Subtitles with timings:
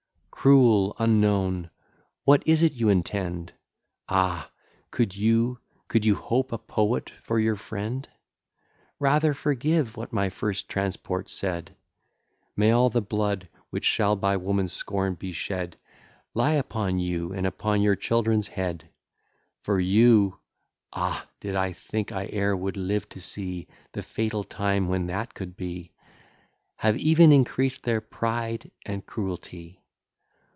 [0.41, 1.69] Cruel unknown!
[2.25, 3.53] what is it you intend?
[4.09, 4.49] Ah!
[4.89, 8.09] could you, could you hope a poet for your friend!
[8.97, 11.75] Rather forgive what my first transport said:
[12.57, 15.77] May all the blood, which shall by woman's scorn be shed,
[16.33, 18.89] Lie upon you and on your children's head!
[19.61, 20.39] For you
[20.91, 21.27] (ah!
[21.39, 25.55] did I think I e'er should live to see The fatal time when that could
[25.55, 25.91] be!)
[26.77, 29.77] Have even increased their pride and cruelty.